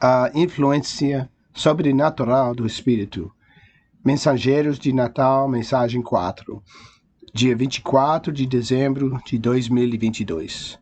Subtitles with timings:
[0.00, 3.32] a influência sobrenatural do Espírito.
[4.04, 6.62] Mensageiros de Natal, mensagem 4,
[7.34, 10.78] dia 24 de dezembro de 2022.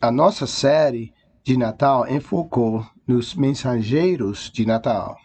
[0.00, 5.16] A nossa série de Natal enfocou nos mensageiros de Natal.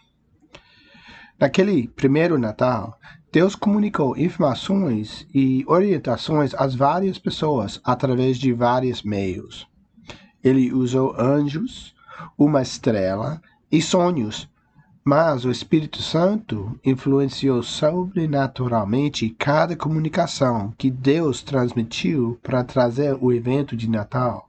[1.38, 2.98] Naquele primeiro Natal,
[3.32, 9.66] Deus comunicou informações e orientações às várias pessoas através de vários meios.
[10.42, 11.94] Ele usou anjos,
[12.36, 13.40] uma estrela
[13.70, 14.48] e sonhos,
[15.04, 23.76] mas o Espírito Santo influenciou sobrenaturalmente cada comunicação que Deus transmitiu para trazer o evento
[23.76, 24.48] de Natal,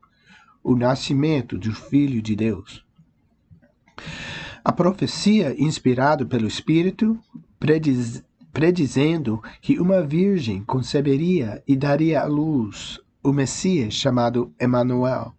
[0.64, 2.86] o nascimento do Filho de Deus.
[4.64, 7.18] A profecia inspirada pelo Espírito
[7.60, 15.34] prediz, predizendo que uma virgem conceberia e daria à luz o Messias chamado Emanuel,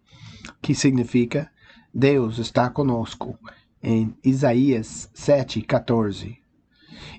[0.61, 1.49] que significa
[1.93, 3.37] Deus está conosco,
[3.81, 6.37] em Isaías 7:14.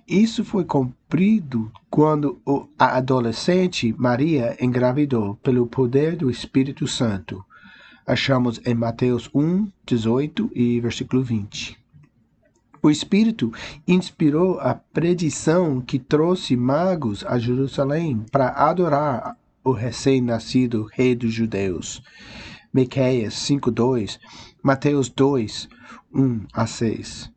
[0.07, 2.41] Isso foi cumprido quando
[2.79, 7.45] a adolescente Maria engravidou pelo poder do Espírito Santo.
[8.07, 11.79] Achamos em Mateus 1, 18 e versículo 20.
[12.83, 13.51] O Espírito
[13.89, 22.03] inspirou a predição que trouxe magos a Jerusalém para adorar o recém-nascido rei dos judeus.
[22.75, 24.19] Miqueias 5:2,
[24.61, 25.69] Mateus 2,
[26.13, 27.33] 1 a 6.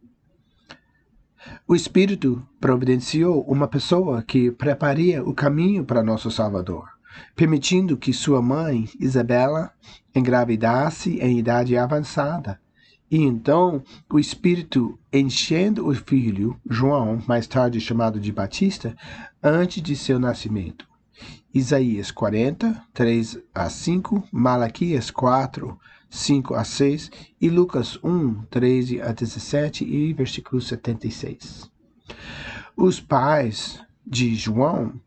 [1.68, 6.90] O Espírito providenciou uma pessoa que prepararia o caminho para nosso Salvador,
[7.36, 9.72] permitindo que sua mãe, Isabela,
[10.16, 12.60] engravidasse em idade avançada
[13.10, 18.96] e então o Espírito enchendo o filho, João, mais tarde chamado de Batista,
[19.42, 20.86] antes de seu nascimento.
[21.58, 27.10] Isaías 40, 3 a 5, Malaquias 4, 5 a 6
[27.42, 31.68] e Lucas 1, 13 a 17 e versículo 76.
[32.76, 35.02] Os pais de João,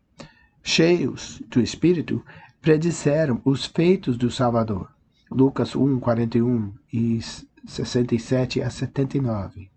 [0.61, 2.21] cheios do Espírito,
[2.61, 4.89] predisseram os feitos do Salvador.
[5.31, 7.21] Lucas 1, 41 e
[7.65, 9.71] 67 a 79.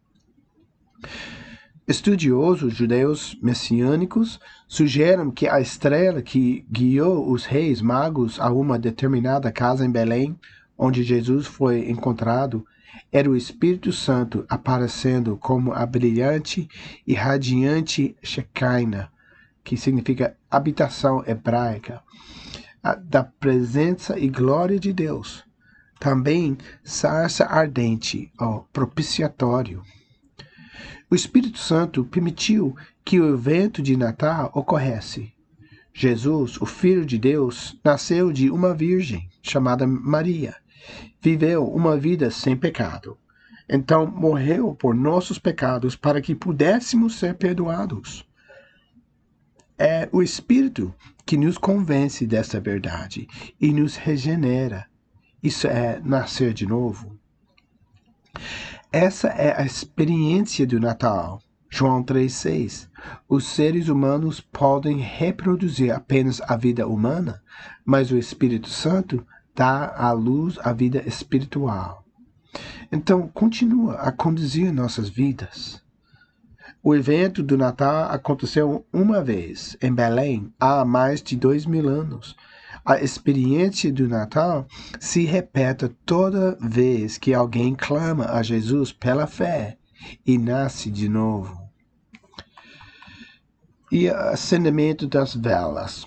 [1.87, 9.53] Estudiosos judeus messiânicos sugerem que a estrela que guiou os reis magos a uma determinada
[9.53, 10.39] casa em Belém,
[10.79, 12.67] onde Jesus foi encontrado,
[13.13, 16.69] era o Espírito Santo aparecendo como a brilhante
[17.07, 19.11] e radiante Shekinah,
[19.63, 22.03] que significa habitação hebraica,
[23.05, 25.45] da presença e glória de Deus
[26.05, 29.83] também sarça ardente, ó, propiciatório.
[31.15, 35.33] O Espírito Santo permitiu que o evento de Natal ocorresse.
[35.93, 40.57] Jesus, o Filho de Deus, nasceu de uma virgem chamada Maria.
[41.23, 43.17] Viveu uma vida sem pecado.
[43.69, 48.29] Então morreu por nossos pecados para que pudéssemos ser perdoados.
[49.79, 50.93] É o Espírito
[51.25, 53.29] que nos convence dessa verdade
[53.61, 54.89] e nos regenera
[55.41, 57.17] isso é nascer de novo.
[58.97, 61.41] Essa é a experiência do Natal.
[61.69, 62.89] João 3,6.
[63.29, 67.43] Os seres humanos podem reproduzir apenas a vida humana,
[67.85, 72.05] mas o Espírito Santo dá à luz a vida espiritual.
[72.93, 75.83] Então, continua a conduzir nossas vidas.
[76.81, 82.37] O evento do Natal aconteceu uma vez em Belém há mais de dois mil anos
[82.85, 84.67] a experiência do Natal
[85.01, 89.79] se repete toda vez que alguém clama a Jesus pela fé
[90.27, 91.59] e nasce de novo.
[93.91, 96.07] E o acendimento das velas.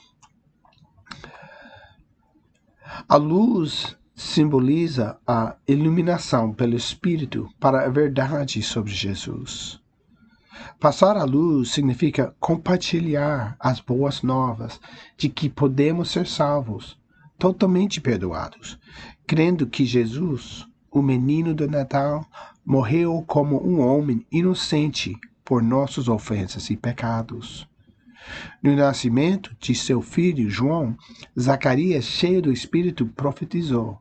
[3.09, 9.81] A luz simboliza a iluminação pelo Espírito para a verdade sobre Jesus.
[10.79, 14.79] Passar a luz significa compartilhar as boas novas
[15.17, 16.95] de que podemos ser salvos,
[17.35, 18.77] totalmente perdoados,
[19.25, 22.23] crendo que Jesus, o menino do Natal,
[22.63, 27.67] morreu como um homem inocente por nossas ofensas e pecados.
[28.61, 30.95] No nascimento de seu filho João,
[31.39, 33.99] Zacarias, cheio do Espírito, profetizou.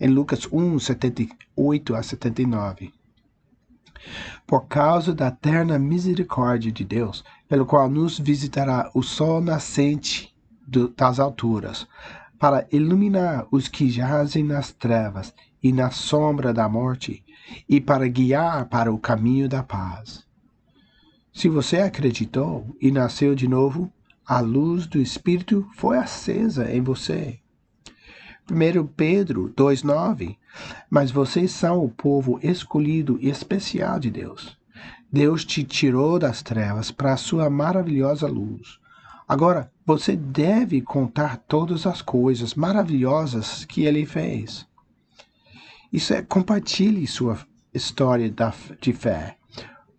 [0.00, 2.92] Em Lucas 1, 78 a 79
[4.46, 10.34] por causa da eterna misericórdia de Deus, pelo qual nos visitará o sol nascente
[10.66, 11.86] do, das alturas,
[12.38, 17.22] para iluminar os que jazem nas trevas e na sombra da morte,
[17.68, 20.24] e para guiar para o caminho da paz.
[21.32, 23.92] Se você acreditou e nasceu de novo,
[24.26, 27.40] a luz do Espírito foi acesa em você.
[28.50, 30.36] 1 Pedro 2,9.
[30.88, 34.58] Mas vocês são o povo escolhido e especial de Deus.
[35.12, 38.78] Deus te tirou das trevas para a sua maravilhosa luz.
[39.26, 44.66] Agora, você deve contar todas as coisas maravilhosas que ele fez.
[45.92, 47.38] Isso é compartilhe sua
[47.72, 48.32] história
[48.80, 49.36] de fé.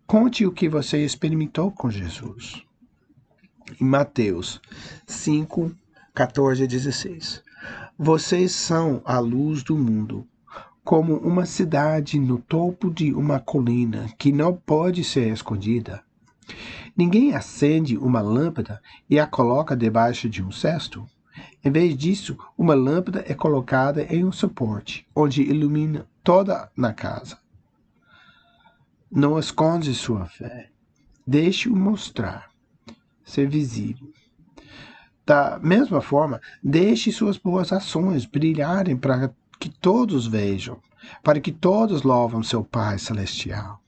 [0.06, 2.62] Conte o que você experimentou com Jesus.
[3.80, 4.60] Em Mateus
[5.06, 5.74] 5,
[6.14, 7.42] 14 e 16.
[8.04, 10.26] Vocês são a luz do mundo,
[10.82, 16.02] como uma cidade no topo de uma colina que não pode ser escondida.
[16.96, 21.08] Ninguém acende uma lâmpada e a coloca debaixo de um cesto.
[21.64, 27.38] Em vez disso, uma lâmpada é colocada em um suporte, onde ilumina toda na casa.
[29.08, 30.70] Não esconde sua fé.
[31.24, 32.50] Deixe-o mostrar,
[33.24, 34.12] ser visível.
[35.24, 40.78] Da mesma forma, deixe suas boas ações brilharem para que todos vejam,
[41.22, 43.80] para que todos louvam seu Pai Celestial.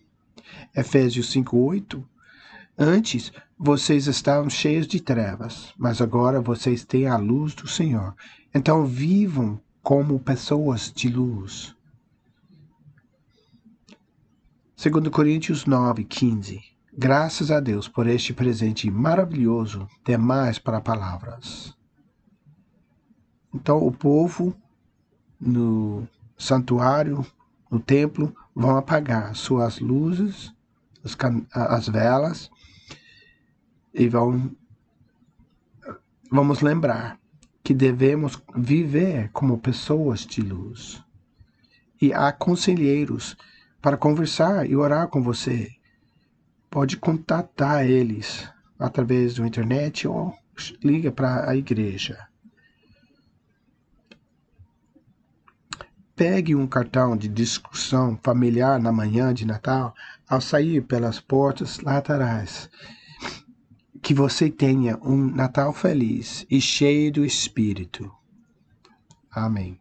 [0.75, 2.03] Efésios 5,8
[2.77, 8.17] Antes, vocês estavam cheios de trevas, mas agora vocês têm a luz do Senhor.
[8.53, 11.75] Então vivam como pessoas de luz.
[14.77, 16.74] 2 Coríntios 9, 15.
[16.96, 21.76] Graças a Deus por este presente maravilhoso, demais para palavras.
[23.52, 24.56] Então, o povo
[25.41, 26.06] no
[26.38, 27.26] santuário,
[27.69, 30.55] no templo, vão apagar suas luzes,
[31.02, 31.17] as,
[31.52, 32.49] as velas,
[33.93, 34.52] e vão.
[36.31, 37.19] Vamos lembrar
[37.64, 41.02] que devemos viver como pessoas de luz.
[42.00, 43.37] E há conselheiros
[43.82, 45.73] para conversar e orar com você.
[46.75, 50.37] Pode contatar eles através da internet ou
[50.82, 52.26] liga para a igreja.
[56.17, 59.94] Pegue um cartão de discussão familiar na manhã de Natal
[60.29, 62.69] ao sair pelas portas laterais.
[64.03, 68.12] Que você tenha um Natal feliz e cheio do Espírito.
[69.31, 69.79] Amém.